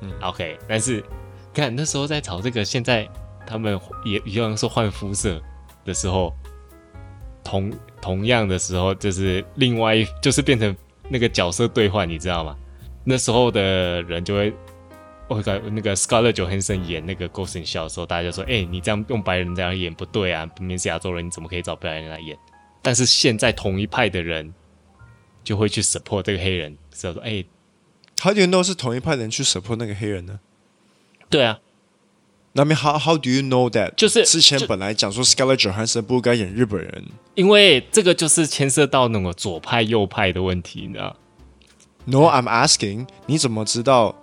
[0.01, 1.03] 嗯，OK，但是
[1.53, 3.07] 看那时候在吵这个，现在
[3.45, 5.39] 他们也一样说换肤色
[5.85, 6.33] 的时候，
[7.43, 10.75] 同同样的时候就是另外一就是变成
[11.07, 12.57] 那个角色兑换，你知道吗？
[13.09, 14.53] 那时候的人就会。
[15.31, 22.35] 我感那个 Scarlett Johansson 演那个 Ghost in the Shell 的时候，大家就说：“哎、欸，你这样用白人这样演不对啊，明明是亚洲人，你怎么可以找白人来演？”
[22.81, 24.51] 但是现在同一派的人
[25.43, 27.45] 就会去 support 这个黑人，是说：“哎、欸，
[28.19, 30.39] 好多人都是同一派的人去 support 那个黑人呢？”
[31.29, 31.59] 对啊，
[32.53, 33.93] 那么 how how do you know that？
[33.93, 41.15] 就是之前本来讲说 Scarlett Johansson 不该演日本人，因为这个就是牵涉到那个左派右派的问题，你知道
[42.09, 44.15] ？No，I'm asking，你怎么知道？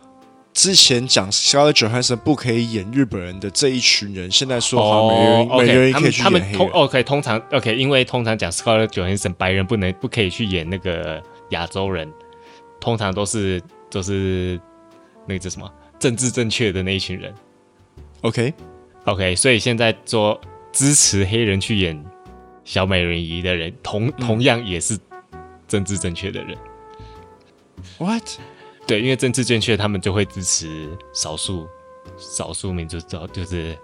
[0.53, 6.41] 之前讲 Scarlett Johansson 不可以演日本人的这一群人，现在说好美人，oh, okay, 美人可以去演黑人。
[6.41, 12.11] 他们通 OK，通常 OK，因为通常讲 Scarlett Johansson 白人不能不可以去演那个亚洲人，
[12.81, 14.59] 通常都是都是
[15.27, 17.35] 那个叫什么政治正确的那一群人。
[18.23, 18.55] OK
[19.05, 20.41] OK，所以现在说
[20.73, 22.03] 支持黑人去演
[22.65, 24.99] 小美人鱼的人，同同样也是
[25.69, 26.57] 政治正确的人。
[27.99, 28.25] What？
[28.87, 31.67] 对，因为政治正确，他们就会支持少数
[32.17, 33.77] 少数民族，就就是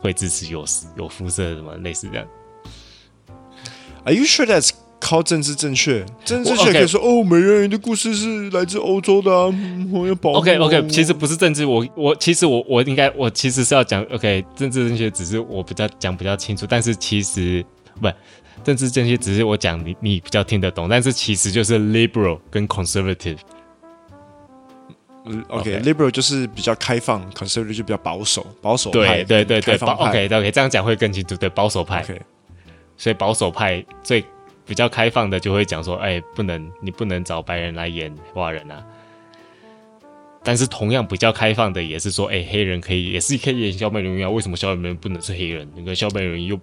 [0.00, 0.64] 会支持有
[0.96, 2.26] 有肤色什么类似这样。
[4.04, 6.06] Are you sure that's 靠政治正确？
[6.24, 9.52] 政治正确可以说 okay, 哦，美人鱼的故事是来自欧洲的啊，
[9.92, 10.38] 我要保护。
[10.38, 17.62] OK OK，其实不是政治，我我其实我我应该我其实是要讲 OK，政治正确只是我比较讲比较清楚，但是其实
[18.00, 18.08] 不
[18.64, 23.38] 政治正确只是我讲你你比较听得懂，但是其实就是 liberal 跟 conservative。
[25.48, 29.24] OK，liberal、okay, 就是比较开放，conservative 就比较保守，保守派。
[29.24, 31.34] 对对对对，OK OK，这样讲会更清楚。
[31.36, 32.02] 对，保守派。
[32.04, 32.20] Okay.
[32.96, 34.24] 所以保守派最
[34.64, 38.84] 比较开放的就会讲说，哎、欸，不能，你不能找白人来演华人啊。
[40.42, 44.30] 但是同样比较开放的也是说，哎、欸，黑人可以，也是可以演小美人鱼啊。
[44.30, 45.68] 为什么小美人鱼不能是黑人？
[45.76, 46.60] 那个小美人鱼又，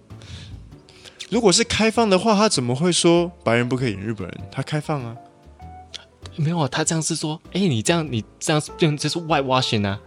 [1.33, 4.41] 如果是开放的话，他怎么会说白人不可以演日本人？
[4.51, 5.17] 他开放啊。
[6.35, 9.99] 没有啊，他这样是说，哎、欸，你这样，你这样用就是 whitewashing 啊。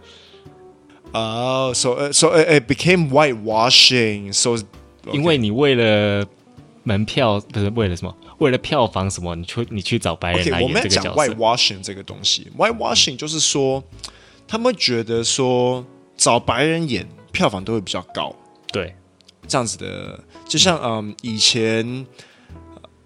[1.11, 4.63] 哦、uh,，so uh, so it became whitewashing，so okay.
[5.11, 6.25] 因为你为了
[6.83, 11.09] 门票不是为了什么，为了票房什么，你去你去找白人来演这个角色。
[11.09, 13.83] Okay, 我们讲 whitewashing 这个东西，whitewashing 就是说，
[14.47, 15.85] 他们觉得说
[16.15, 18.33] 找白人演票房都会比较高，
[18.71, 18.95] 对，
[19.47, 22.05] 这样子的，就像嗯，以前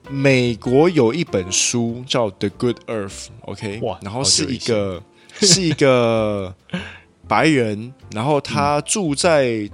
[0.10, 3.10] 美国有一本书叫《The Good Earth》
[3.42, 5.02] ，OK，然后是一个
[5.42, 6.56] 是一个。
[7.28, 9.70] 白人，然后他住在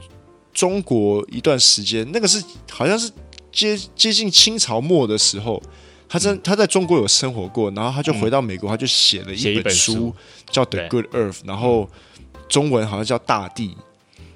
[0.53, 3.11] 中国一段时间，嗯、那个是好像是
[3.51, 5.59] 接接近清朝末的时候，
[6.07, 10.13] 他在他在中国有生活过，然后他就回到美国，他就写了一本书
[10.51, 11.89] 叫《The Good Earth》，然后
[12.47, 13.69] 中文好像叫《大地》，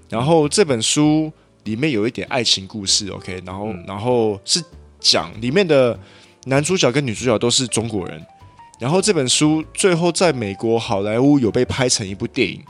[0.09, 1.31] 然后这本书
[1.63, 4.63] 里面有一点爱情故事，OK，然后、嗯、然后是
[5.00, 6.00] 讲里面的
[6.45, 8.26] 男主角跟女主角都是中国人，
[8.80, 12.63] 然后这本书最后在美国好莱坞有被拍成一部电影。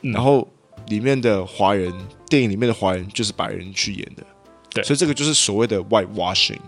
[0.00, 0.46] 然后
[0.86, 1.92] 里面的华人，
[2.28, 4.22] 电影里面的华人就是白人去演的，
[4.70, 6.60] 对，所以这个就是所谓的 whitewashing，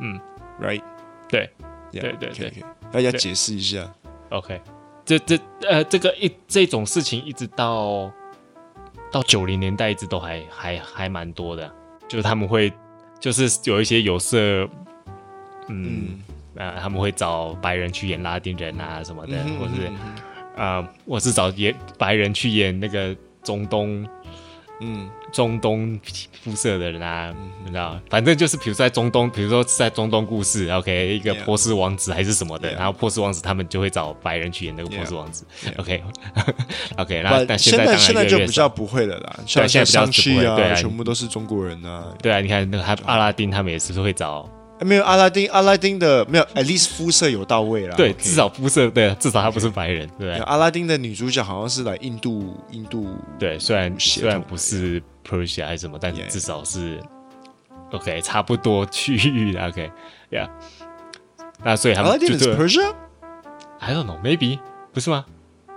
[0.00, 0.20] 嗯
[0.60, 0.82] ，right，
[1.26, 1.48] 对
[1.92, 2.52] ，yeah, 对对对，
[2.92, 3.90] 大家解释一下
[4.28, 4.60] ，OK，
[5.02, 8.12] 这这呃这个一这种事情一直到
[9.14, 11.72] 到九零年代一直都还还还蛮多的，
[12.08, 12.72] 就是他们会
[13.20, 14.36] 就是有一些有色，
[15.68, 16.24] 嗯，嗯。
[16.56, 19.86] 呃他们会找白人去演拉丁人啊什么的，嗯、或是。
[20.56, 24.04] 啊、呃，我是找演白人去演那个中东，
[24.80, 26.00] 嗯，中东
[26.44, 35.44] 肤色的人啊，嗯、你知道，反正就是比如说在中东，比如说在中东故事，OK，一个波斯王子还是什么的.然后波斯王子他们就会找白人去演那个波斯王子
[35.76, 44.48] ，OK，OK， 那但现在当然现在就比较不会了啦，现在比较不会，对啊，全部都是中国人啊，对啊，你看那个还阿拉丁他们也是会找。
[44.80, 47.96] 没有阿拉丁，阿拉丁的没有，at least 肤色有到位了。
[47.96, 48.16] 对，okay.
[48.16, 50.36] 至少肤色对，至少他不是白人，对。
[50.38, 57.00] 阿拉丁的女主角好像是来印度，印度对，虽然虽然不是 Persia 还是什么，但至少是.
[57.92, 60.48] OK，差不多区域的 OK，Yeah。
[61.62, 64.58] 那所以他们就 Persia？I don't know，maybe
[64.92, 65.24] 不是吗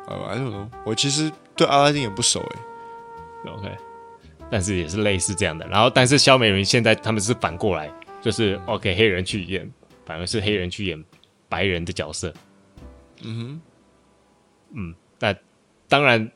[0.07, 3.51] ？I don't know，我其实对阿拉丁也不熟哎。
[3.51, 3.69] OK，
[4.49, 5.67] 但是也是类似这样的。
[5.67, 7.91] 然后，但是肖美云现在他们是反过来。
[8.21, 9.71] 就是哦给黑人去演，
[10.05, 11.03] 反而是黑人去演
[11.49, 12.33] 白人的角色。
[13.21, 13.61] 嗯哼，
[14.73, 15.35] 嗯，那
[15.87, 16.31] 当然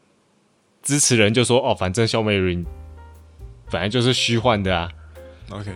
[0.82, 2.66] 支持人就说哦，反正肖美云
[3.70, 4.92] 本来就是虚幻的啊。
[5.50, 5.72] OK，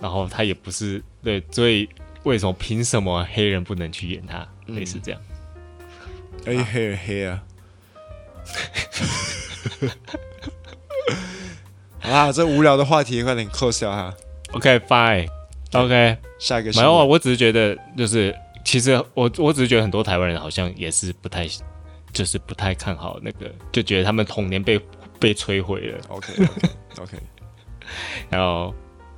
[0.00, 1.88] 然后他也不是对，所以
[2.24, 4.46] 为什么凭什么黑人不能去演他？
[4.66, 5.20] 嗯、类似这样。
[6.44, 7.42] 哎，黑人黑啊！
[12.00, 14.14] 好啦，这无聊的话题快点 close 掉哈。
[14.52, 16.72] OK，fine，OK，下一个。
[16.72, 21.46] 没有啊，我只是觉得，就是其实我我只是觉得很多台湾人好像也是不太，
[22.12, 24.80] 就是不太看好那个，就觉得他们童年被
[25.18, 25.98] 被摧毁了。
[26.08, 27.18] OK，OK，OK。
[28.30, 28.74] 然后，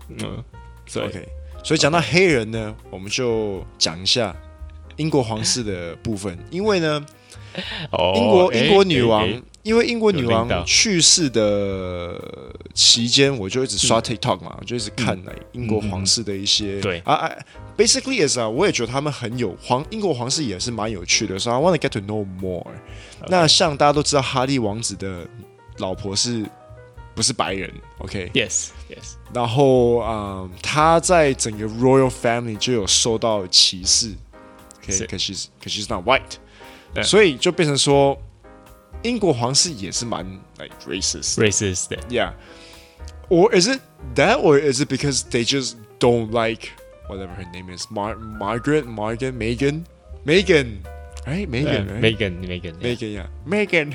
[0.08, 0.42] 嗯，
[0.86, 1.28] 所以，OK，
[1.62, 4.34] 所以讲到黑人呢，我们就讲一下
[4.96, 7.06] 英国皇室的部分，因为呢，
[8.14, 9.28] 英国英国女王。
[9.68, 12.18] 因为英国女王去世的
[12.72, 17.00] 期间，我就一直刷 TikTok 嘛，我就一直看来英国皇室的一些对。
[17.00, 17.36] 啊啊
[17.76, 22.66] ，basically is 啊，我也觉得他们很有皇，英国皇室也是蛮有趣的，所以 I want to get to know more。
[23.28, 25.28] 那像大家都知道，哈利王子的
[25.76, 26.46] 老婆是
[27.14, 29.16] 不是白人？OK，Yes Yes。
[29.34, 34.14] 然后啊，他在整个 Royal Family 就有受到歧视
[34.82, 38.18] ，OK，because she's because she's not white，所以就变成说。
[39.03, 40.25] 英国皇室也是蛮
[40.57, 43.81] like racist，racist，的 yeah。Or is it
[44.15, 46.69] that, or is it because they just don't like
[47.09, 49.85] whatever her name is, Mar Margaret, Margaret, Megan,
[50.23, 50.83] Megan,
[51.25, 51.49] right?
[51.49, 52.01] Megan, right?
[52.01, 53.93] Megan, Megan, Megan, yeah, Megan,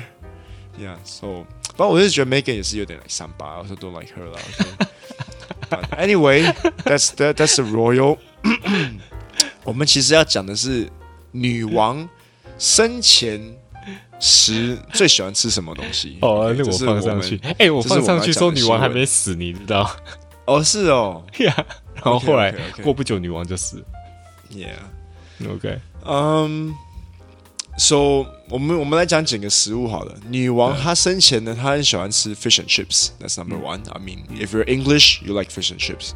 [0.77, 0.97] yeah.
[1.03, 4.39] So，不过我是觉得 Megan 也是有点 like 三八，I also don't like her 啦。
[5.69, 6.51] But anyway,
[6.83, 8.17] that's that, that's the royal。
[9.63, 10.89] 我们其实要讲的是
[11.31, 12.07] 女王
[12.57, 13.57] 生前。
[14.24, 16.16] 食最喜欢吃什么东西？
[16.22, 17.38] 哦，那我放上去。
[17.42, 19.94] 哎、欸，我放上去说女王还没死，你知道？
[20.46, 21.22] 哦，是哦。
[21.40, 21.64] 呀、yeah，
[21.96, 22.82] 然后后来 okay, okay, okay.
[22.82, 23.84] 过不久，女王就死。
[24.50, 25.78] Yeah，OK。
[26.06, 26.74] 嗯
[27.76, 30.16] ，So 我们我们来讲几个食物好了。
[30.30, 33.10] 女王她生前呢，她很喜欢吃 fish and chips。
[33.20, 33.82] That's number one.
[33.90, 36.12] I mean, if you're English, you like fish and chips.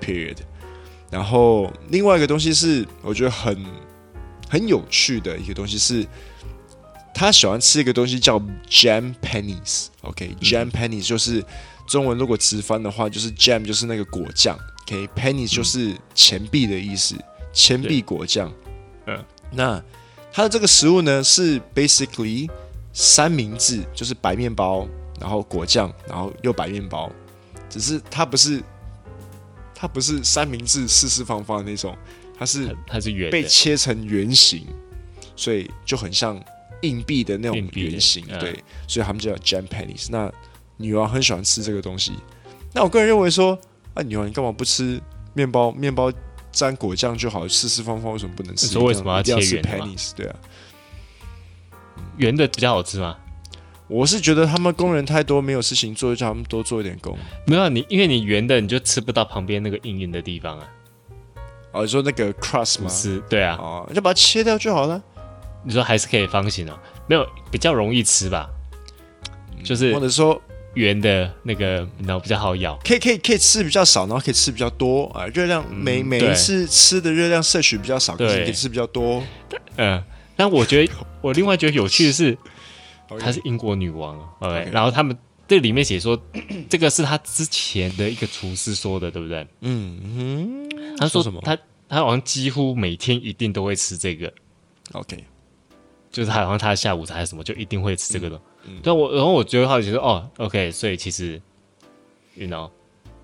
[0.00, 0.36] Period.
[1.10, 3.58] 然后另外一个东西是我觉得很
[4.48, 6.06] 很有趣的一个东西是。
[7.20, 10.70] 他喜欢吃一个东西叫 jam pennies，OK，jam、okay?
[10.70, 11.44] pennies 就是
[11.86, 15.56] 中文如果直翻的话，就是 jam 就是那个果酱，OK，pennies、okay?
[15.56, 17.14] 就是钱币的意思，
[17.52, 18.50] 钱币果酱。
[19.06, 19.84] 嗯，那
[20.32, 22.48] 它的这个食物呢是 basically
[22.94, 24.88] 三明治，就是白面包，
[25.20, 27.12] 然后果酱，然后又白面包，
[27.68, 28.62] 只是它不是
[29.74, 31.94] 它不是三明治四四方方的那种，
[32.38, 34.66] 它是它是圆被切成圆形，
[35.36, 36.42] 所以就很像
[36.82, 40.08] 硬币的那种圆形，对，所以他们就叫 jam pennies。
[40.10, 40.32] 那
[40.76, 42.12] 女王很喜欢吃这个东西，
[42.72, 43.58] 那我个人认为说，
[43.94, 45.00] 啊，女王你干嘛不吃
[45.34, 45.70] 面包？
[45.72, 46.12] 面包
[46.52, 48.66] 沾果酱就好，四四方方为什么不能吃？
[48.66, 50.12] 说为什么要切圆？pennies？
[50.16, 50.36] 对啊，
[52.16, 53.16] 圆的比较好吃吗？
[53.86, 57.18] 我是觉得他们工人太多，没有事情做，就叫他们多做一点工。
[57.46, 60.68] 没有你，因为你圆的，你就吃不到旁边那个硬硬的地方啊。
[61.72, 62.88] 哦，你说那个 crust 吗？
[62.88, 63.56] 是，对啊。
[63.60, 65.02] 哦，你就把它切掉就好了。
[65.64, 66.78] 你说还是可以方形哦？
[67.06, 68.48] 没有，比较容易吃吧？
[69.62, 70.40] 就是或者说
[70.74, 72.78] 圆的那个，然后比较好咬。
[72.84, 75.26] 可以，可以，可以吃比较少，然后可以吃比较多啊。
[75.26, 79.22] 热量每每一次吃的热量摄取比较少，可是可以吃比较多。
[79.76, 80.02] 嗯，
[80.36, 82.36] 但我觉得我另外觉得有趣的是。
[83.18, 84.70] 她是英国女王，OK，, okay.
[84.70, 85.18] 然后他们
[85.48, 86.16] 这里面写说，
[86.70, 89.44] 这个是他之前的一个厨师说的，对不对？
[89.62, 91.40] 嗯嗯，他说什么？
[91.44, 94.32] 他他好像几乎每天一定都会吃这个
[94.92, 95.24] ，OK，
[96.10, 98.40] 就是好像他的下午茶还是什么，就一定会吃这个的。
[98.82, 101.40] 但我然后我觉得好奇说，哦，OK，所以其实
[102.34, 102.70] ，you know，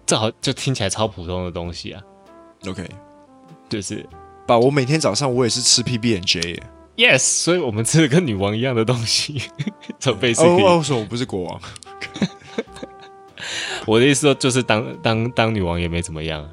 [0.07, 2.03] 这好就听起来超普通的东西啊
[2.67, 2.89] ，OK，
[3.69, 4.07] 就是，
[4.47, 6.63] 把我每天早上我也是吃 PB and J。
[6.97, 9.43] Yes，所以我们吃的跟女王一样的东西，
[10.01, 10.41] 准备是。
[10.41, 11.61] 哦，为什么我不是国王？
[13.85, 16.49] 我的意思说，就是当当当女王也没怎么样，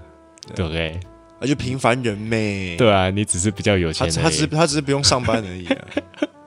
[0.53, 0.99] 对不对？
[1.43, 2.77] 那就平凡人呗。
[2.77, 4.10] 对啊，你只是比较有钱。
[4.10, 5.67] 他只是他只是不用上班而已。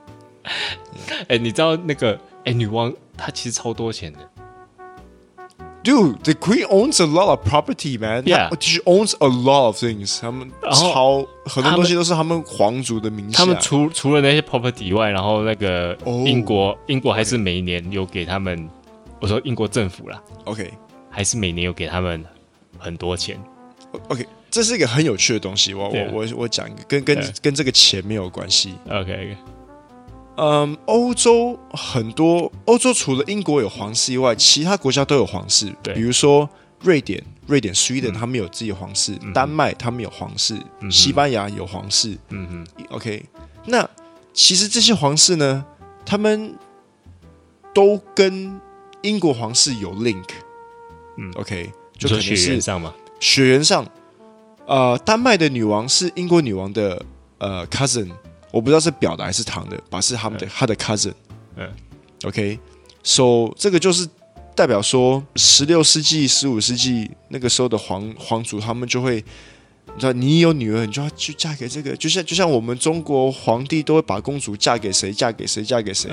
[1.28, 4.18] 哎，你知道那个哎，女王她其实超多钱的。
[5.84, 8.24] Dude, the queen owns a lot of property, man.
[8.24, 10.18] Yeah, she owns a lot of things.
[10.20, 13.38] 他们超很多东西都是他们皇族的名下。
[13.38, 18.68] 他们除除了那些 property 以外，然后那个英国，oh, 英国还是每年有给他们。
[19.20, 20.72] 我说英国政府啦，OK，
[21.10, 22.24] 还是每年有给他们
[22.78, 23.38] 很多钱。
[24.08, 25.74] OK，这是一个很有趣的东西。
[25.74, 26.10] 我、yeah.
[26.10, 27.36] 我我我讲一个，跟跟、yeah.
[27.42, 28.74] 跟这个钱没有关系。
[28.88, 29.36] OK。
[30.38, 35.70] 嗯，欧洲很多，欧洲除了英国有皇室以外，其他国家都有皇室。
[35.82, 36.48] 对，比如说
[36.80, 42.16] 瑞典，瑞典 Sweden 他们有自己的皇室；嗯、丹麦他们有皇室；嗯、西班牙有皇室。
[42.30, 43.26] 嗯哼，OK。
[43.66, 43.86] 那
[44.32, 45.62] 其实这些皇室呢，
[46.06, 46.54] 他们
[47.74, 48.58] 都跟
[49.02, 50.24] 英国皇室有 link。
[51.18, 52.94] 嗯，OK，就可能是血缘上嘛。
[53.20, 53.86] 血缘上，
[54.66, 57.02] 呃，丹麦的女王是英国女王的
[57.38, 58.10] 呃 cousin。
[58.52, 61.12] 我不知道是表的还是堂的，把是他们的、嗯、他的 cousin，
[61.56, 61.70] 嗯
[62.24, 63.54] ，OK，so、okay?
[63.58, 64.08] 这个就是
[64.54, 69.16] 代表说，十六世纪、十五世纪那个时候的皇皇族，他们就会，
[69.94, 76.10] 你知道，你有女儿，你就要去嫁给这个，就像就像我们中国皇帝都会把公主嫁给谁，嫁给谁，嫁给谁，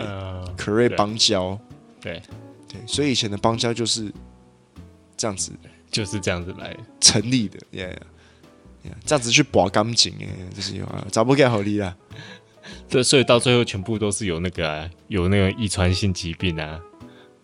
[0.57, 1.57] 可瑞邦交，
[2.01, 2.21] 对。
[2.67, 4.11] 对，所以以前的邦交就是
[5.15, 5.51] 这样子，
[5.91, 6.75] 就是这样子来。
[6.99, 7.97] 成立的，yeah, yeah,
[9.05, 11.95] 这样子去拔干净哎，就是有啊，找不给好利啦。
[12.89, 16.79] 对所以到最后全部都是有那个、啊、有那个遗传性疾病啊，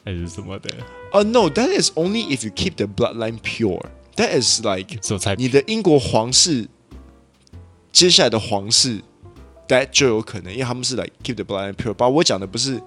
[0.05, 0.69] 还是什么的？
[1.11, 3.83] 哦、uh,，No，that is only if you keep the bloodline pure.
[4.15, 4.99] That is like
[5.37, 6.67] 你的英国皇室
[7.91, 9.01] 接下来的皇室
[9.67, 11.93] ，that 就有可能，因为他们是 like keep the bloodline pure。
[11.93, 12.79] 把我讲的不是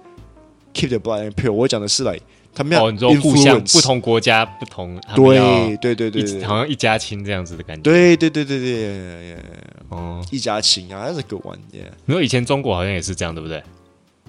[0.73, 2.21] keep the bloodline pure，我讲的是 like
[2.53, 7.83] 他们要、哦、你说互相不同国家不同，对对对对对，好像一家亲这样子的感觉。
[7.83, 9.37] 对对对对对。
[9.89, 11.83] 哦，一家亲啊，那是个玩意。
[12.07, 13.61] 因为以前中国好像也是这样，对不对？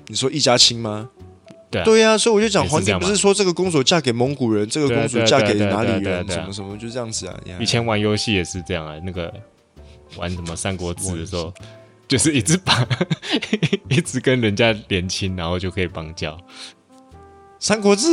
[0.09, 1.09] 你说一家亲吗？
[1.71, 7.41] 对啊，对呀，所以我就讲，皇帝不是说这个公主嫁给蒙古人，这个公主嫁给哪里人，什么什么，就这样子啊。
[7.59, 9.33] 以前玩游戏也是这样啊，那个
[10.17, 11.53] 玩什么《三国志》的时候，
[12.07, 12.87] 就是一直把
[13.89, 16.33] 一直跟人家连亲，然后就可以邦交。
[17.64, 18.07] 《三国志》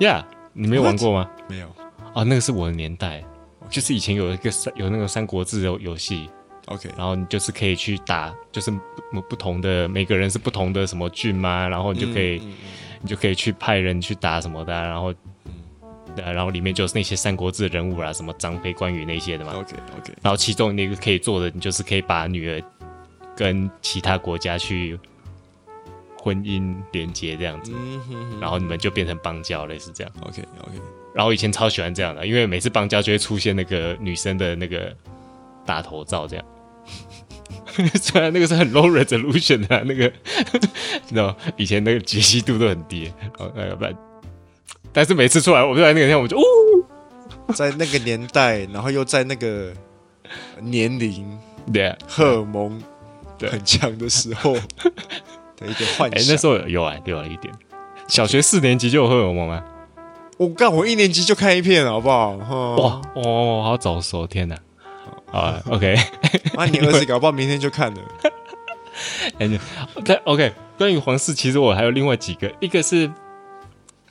[0.00, 1.30] 呀，yeah, 你没有玩过吗？
[1.48, 1.66] 没有。
[2.12, 3.24] 啊，那个是我的年代
[3.62, 3.68] ，okay.
[3.70, 6.28] 就是以前有一个三有那个《三国志》游游戏
[6.66, 8.70] ，OK，然后你就是可以去打，就是
[9.10, 15.14] 不不同的每个人是不同的什么郡嘛，然后你就可以、嗯嗯嗯、你就可以去派人去打什么的，然后、
[15.46, 15.54] 嗯、
[16.16, 22.62] 然后里面就是那些《三国志》的人物啊，什么张飞、关羽那些的嘛，OK OK，然后其中那个可以做的，你就是可以把女儿
[23.34, 25.00] 跟其他国家去。
[26.24, 30.10] 婚姻连接这样子，嗯哼哼，然后你们就变成邦交，类似这样。
[30.22, 30.80] OK OK。
[31.14, 34.90] 然后以前超喜欢这样的，因为每次邦交就会出现那个女生的那个
[35.66, 36.44] 大头照，这样。
[38.00, 40.04] 虽然那个是很 low resolution 的、啊，那个，
[41.08, 43.12] 你知道，以前那个解析度都很低。
[43.38, 43.84] 哦，那个不，
[44.92, 49.72] 但是每次出来，我就在那个天，我就哦，在那个年代，然后又在那个
[50.62, 51.38] 年龄，
[51.70, 52.82] 对，荷尔蒙
[53.40, 54.56] 很强的时候。
[55.64, 57.52] 的一个幻想，哎、欸，那时候有啊，有了一点，
[58.06, 59.64] 小学四年级就有荷尔蒙吗？
[60.36, 62.32] 我干，我一年级就看一片，好不好？
[62.76, 64.56] 哇哦，好早熟，天哪！
[65.32, 65.96] 啊，OK，
[66.54, 68.00] 那 你儿子搞不好明天就看了。
[69.38, 69.48] 哎，
[70.04, 70.52] 对，OK。
[70.76, 73.10] 关于皇室，其实我还有另外几个，一个是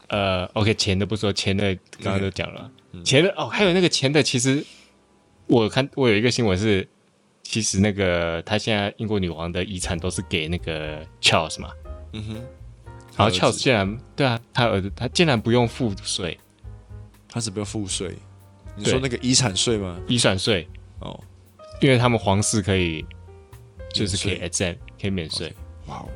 [0.07, 2.69] 呃，OK，钱的不说，钱的刚刚都讲了，
[3.03, 4.65] 钱的哦，还有那个钱的，其实
[5.47, 6.87] 我看我有一个新闻是，
[7.43, 11.69] 其实那个他现在英国女王的遗产都是给那个 Charles 嘛，
[12.13, 12.33] 嗯哼，
[13.15, 16.37] 然后 Charles 竟然对啊，他儿子他竟然不用付税，
[17.29, 18.15] 他是不用付税？
[18.75, 19.99] 你说那个遗产税吗？
[20.07, 20.67] 遗产税
[20.99, 21.19] 哦，
[21.79, 23.05] 因为他们皇室可以
[23.93, 25.53] 就是可以 exempt 可以免税，
[25.85, 26.09] 哇哦。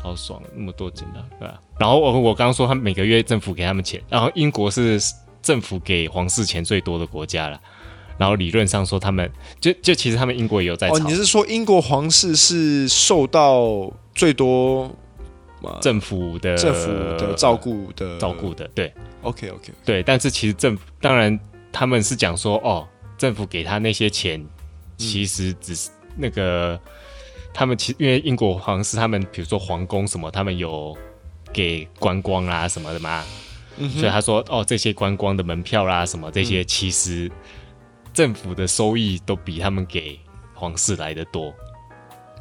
[0.00, 1.60] 超爽，那么多钱的，对吧？
[1.76, 4.96] 然后我我刚刚说，他每个月政府给他们钱，然后英国是
[5.42, 7.60] 政府给皇室钱最多的国家了。
[8.18, 10.88] 然后理论上说，他们就就其实他们英国也有在。
[10.88, 14.90] 哦，你是说英国皇室是受到最多
[15.80, 18.68] 政府的政府的照顾的照顾的？
[18.74, 18.92] 对
[19.22, 20.02] ，OK OK，对。
[20.02, 21.38] 但是其实政府当然
[21.72, 24.44] 他们是讲说，哦，政府给他那些钱，
[24.96, 26.74] 其实只是那个。
[26.74, 26.80] 嗯
[27.54, 30.96] 他们其实因为英国皇室，他们比如说皇宫什么，他们有
[31.52, 33.24] 给观光啊什么的嘛，
[33.78, 37.28] 嗯、所以他说哦，这些观光的门票啦、啊、什么这些，其实
[38.18, 40.18] 政府的收益都比他们给
[40.52, 41.54] 皇室来的多。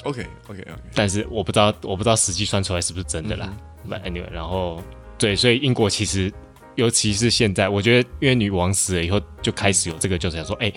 [0.05, 3.55] OK OK OK，但是我不知道，我不知道实际算出来是不是真的啦。
[3.87, 4.81] But anyway，然后
[5.19, 6.33] 对，所以英国其实
[6.73, 10.73] 尤其是现在，我觉得因为女王死了以后，就开始有这个，就是想说，哎，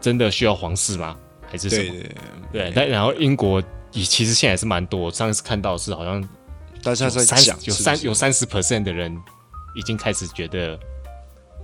[0.00, 1.18] 真的需要皇室吗？
[1.50, 1.90] 还是什么？
[1.90, 2.08] 对，对，
[2.52, 5.00] 对，对，但然后英国也其实现在也是蛮多。
[5.00, 6.22] 我上次看到是好像
[6.84, 9.12] 大家在讲，有三有三十 percent 的人
[9.74, 10.78] 已经开始觉得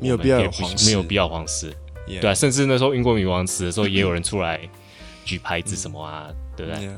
[0.01, 1.73] 没有必要皇室，没有必要皇室。
[2.07, 2.21] Yeah.
[2.21, 4.61] 对啊，甚至那时候英国女王死的时候，也有人出来
[5.25, 6.95] 举牌子什么啊，嗯、对不对？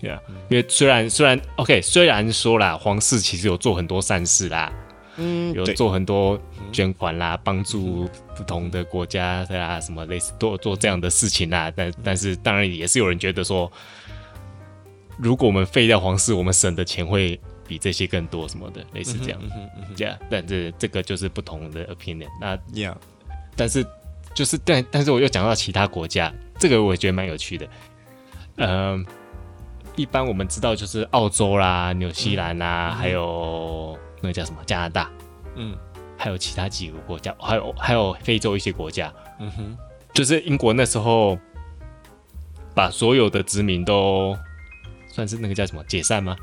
[0.00, 4.72] 对啊，因为虽然虽然 OK，虽然说啦，皇室其实有做很多善事啦。
[5.16, 6.36] 嗯，有做很多
[6.72, 11.72] 捐款啦，帮助不同的国家对啊，什么类似做做这样的事情啦。
[11.74, 13.70] 但但是当然也是有人觉得说，
[15.16, 19.40] 如果我们废掉皇室，我们省的钱会比这些更多什么的，类似这样。
[19.94, 22.26] 这样，但是这个就是不同的 opinion。
[22.40, 22.96] 那 Yeah，
[23.56, 23.86] 但是
[24.34, 27.68] 就是但但是我又讲到其他国家，这个我也觉得蛮有趣的。
[28.56, 29.04] 嗯，
[29.96, 33.98] 一般我们知道就是澳洲啦、纽西兰啦，还有。
[34.20, 34.62] 那个叫什么？
[34.64, 35.10] 加拿大，
[35.54, 35.76] 嗯，
[36.16, 39.76] 还有其他几个国家，还有还有非洲一些国家，嗯哼，
[40.14, 41.38] 就是英国那时候
[42.74, 44.34] 把所有的殖民都
[45.12, 46.34] 算是那个叫什么解散吗？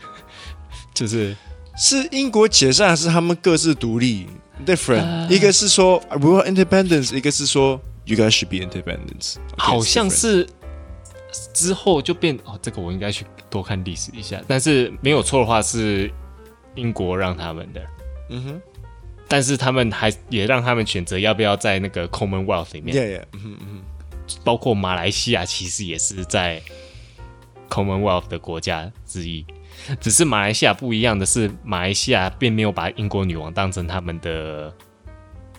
[0.94, 1.36] 就是
[1.76, 4.26] 是英国解散还是他们各自独立
[4.64, 9.36] ？Different，、呃、一个是说 We want independence，一个是说 You guys should be independence。
[9.56, 10.46] 好像是
[11.52, 16.10] 之后就变哦，这个我应该去多看历史一下，但是没有错的话是。
[16.76, 17.80] 英国让他们的，
[18.30, 18.60] 嗯哼，
[19.28, 23.82] 但是他们还也让他们选择要不要在那个 Commonwealth 里面，yeah, yeah, 嗯嗯，
[24.42, 26.60] 包括马来西亚其实也是在
[27.70, 29.46] Commonwealth 的国家之一，
[30.00, 34.72] 只是马来西亚不一样的是，马来西亚并没有把英国女王当成他们的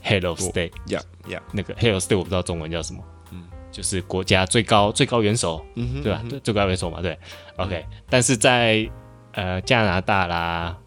[0.04, 6.22] Head of State，yeah yeah，那个 Head of State 我不知道中文叫什么，嗯，就是国家最高最高元首，嗯哼，对吧？
[6.30, 7.18] 最最高元首嘛，对
[7.58, 8.90] ，OK，但是在
[9.34, 10.78] 呃加拿大啦。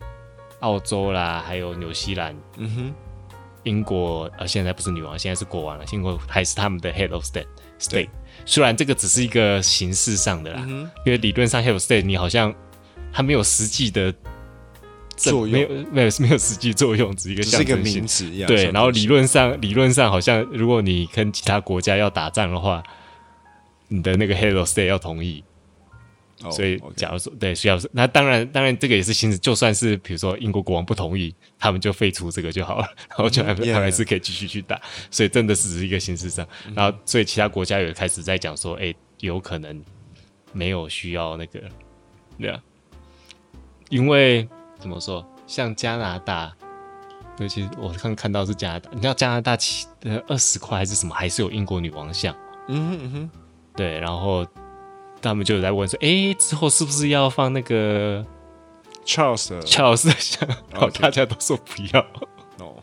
[0.61, 2.95] 澳洲啦，还有纽西兰，嗯哼，
[3.63, 5.85] 英国呃，现在不是女王，现在是国王了。
[5.93, 7.47] 英国还是他们的 head of state
[7.79, 8.09] state，
[8.45, 12.53] 虽然这个只是一个形式上的啦，嗯、因为理论上 head of state 你好像
[13.19, 14.15] 还没有实际的
[15.17, 18.47] 作用，没有没有没有实际作用，只是一个象征性，只是一个名词一样。
[18.47, 22.81] 对，然后理论上理论上好像如果你跟其他国家要打仗的话，
[23.89, 25.43] 你的那个 head of state 要同意。
[26.53, 29.37] 所以，假如说对需要是，那当然，当然这个也是形式。
[29.37, 34.81] 就算是比如说英国国王不同意，他们就废除这个就好了， 然后就还还还是可以继续去打。
[35.11, 36.47] 所以真的是只是一个形式上。
[36.77, 39.83] 然后，所以其他国家也开始在讲说，哎，有可能
[40.53, 41.61] 没有需要那个，
[42.39, 42.63] 对啊，
[43.91, 46.53] 因为怎么说，像加拿大，
[47.39, 52.35] 尤其我刚看到是加拿大，你知道加拿大七呃二十块还是什么，还是有英国女王像。
[52.69, 53.31] 嗯哼嗯哼，
[53.77, 54.47] 对，然后。
[55.21, 58.25] 他们就有在问说：“哎，之后是不是要放那个
[59.05, 62.01] Charles Charles 的像？”然后大家都说不要。
[62.61, 62.77] 哦，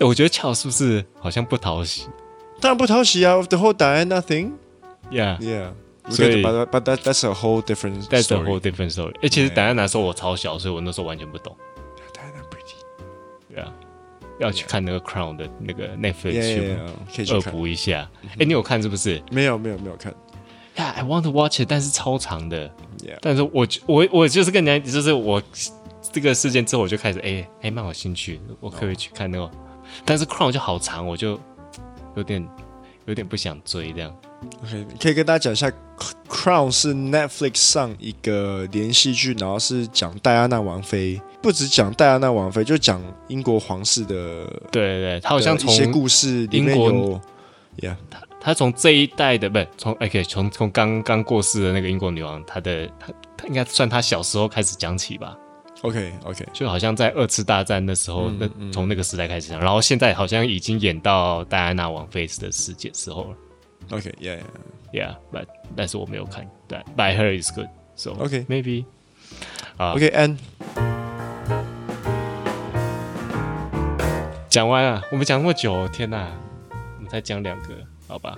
[0.00, 2.08] 我觉得 Charles 是不是好像不讨喜？
[2.62, 4.52] 当然不讨喜啊！The whole Diana thing。
[5.10, 5.72] Yeah, yeah.
[6.08, 8.08] 所以 but but that's a whole different story.
[8.08, 9.14] that's a whole different story.
[9.22, 11.56] 哎、其实等戴安时候我超小，所以我那时候完全不懂。
[12.14, 13.72] 戴安娜 pretty，对啊，
[14.38, 16.76] 要去看那个 Crown 的那个 Netflix
[17.10, 18.08] 去恶补一下。
[18.38, 19.22] 哎、你有看是不是？
[19.30, 20.14] 没有没有没有看。
[20.76, 22.70] Yeah, I want to watch it，但是超长的。
[23.20, 25.42] 但是我我我就是跟你就是我
[26.12, 29.50] 这个事件之后，我就开始哎哎蛮有兴趣，我可,以去看那个。
[30.04, 31.40] 但是 Crown 就好长，我就
[32.14, 32.46] 有点
[33.06, 34.14] 有点不想追这样。
[34.62, 35.70] OK，可以跟大家讲一下
[36.28, 44.44] ，Crown 是 Netflix 上一个连续剧，然后是讲戴安娜王妃，不只讲戴安娜王妃，就讲英国皇室的。
[44.70, 47.20] 对对对，他好像从一些故事里面有
[47.78, 55.36] ，Yeah，他他从这一代的不是从 OK 从从刚刚过世的那个英国女王，她的他他应该算她小时候开始讲起吧。
[55.82, 63.36] OK OK，就好像在二次大战的时候，那、嗯、从、嗯、那个时代开始讲，然后现在好像已经演到戴安娜王妃的世界时候了。
[63.90, 68.84] OK，Yeah，Yeah，Yeah，但但是我没有看，但 But I heard is good，so OK，Maybe，
[69.76, 70.36] 啊，OK，And，
[74.48, 76.28] 讲完了，我们讲那么久，天哪，
[76.96, 77.74] 我们才讲两个，
[78.08, 78.36] 好吧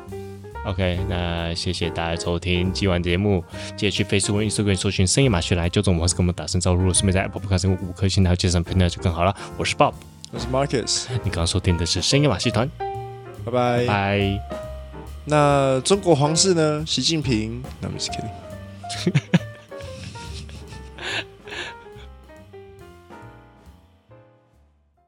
[0.66, 3.42] ？OK，那谢谢大家收听今晚节目，
[3.76, 6.92] 记得去 Facebook、Instagram 搜寻深夜马戏来纠正我们，或是跟我们打声招呼。
[6.92, 9.34] 顺便在 Apple Podcast 五颗星，还有介绍评论就更好了。
[9.56, 9.94] 我是 Bob，
[10.32, 12.68] 我是 Marcus，你刚刚收听的是深夜马戏团，
[13.44, 14.67] 拜拜拜。
[15.28, 16.82] 那中国皇室呢？
[16.86, 19.37] 习近平，那 I'm just kidding。